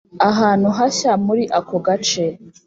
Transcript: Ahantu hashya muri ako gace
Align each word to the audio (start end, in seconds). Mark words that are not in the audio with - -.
Ahantu 0.29 0.67
hashya 0.77 1.11
muri 1.25 1.43
ako 1.59 1.75
gace 1.85 2.25